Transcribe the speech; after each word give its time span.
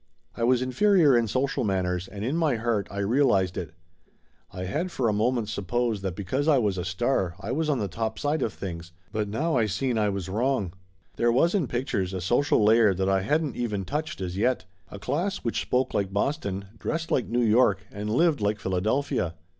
I 0.35 0.43
was 0.43 0.63
inferior 0.63 1.15
in 1.15 1.27
social 1.27 1.63
manners, 1.63 2.07
and 2.07 2.25
in 2.25 2.35
my 2.35 2.55
heart 2.55 2.87
I 2.89 2.97
realized 3.01 3.55
it. 3.55 3.73
I 4.49 4.63
had 4.63 4.89
for 4.89 5.07
a 5.07 5.13
moment 5.13 5.47
supposed 5.47 6.01
that 6.01 6.15
be 6.15 6.23
cause 6.23 6.47
I 6.47 6.57
was 6.57 6.79
a 6.79 6.83
star 6.85 7.35
I 7.39 7.51
was 7.51 7.69
on 7.69 7.77
the 7.77 7.87
topside 7.87 8.41
of 8.41 8.51
things, 8.51 8.93
but 9.11 9.27
now 9.29 9.55
I 9.55 9.67
seen 9.67 9.99
I 9.99 10.09
was 10.09 10.27
wrong. 10.27 10.73
There 11.17 11.31
was 11.31 11.53
in 11.53 11.67
pictures 11.67 12.15
a 12.15 12.19
so 12.21 12.41
cial 12.41 12.65
layer 12.65 12.95
that 12.95 13.09
I 13.09 13.21
hadn't 13.21 13.55
even 13.55 13.85
touched 13.85 14.21
as 14.21 14.35
yet 14.37 14.65
a 14.89 14.97
class 14.97 15.37
210 15.37 15.43
Laughter 15.43 15.43
Limited 15.43 15.43
211 15.43 15.43
which 15.43 15.61
spoke 15.61 15.93
like 15.93 16.13
Boston, 16.13 16.65
dressed 16.79 17.11
like 17.11 17.27
New 17.29 17.45
York 17.45 17.85
and 17.91 18.09
lived 18.09 18.41
like 18.41 18.59
Philadelphia. 18.59 19.35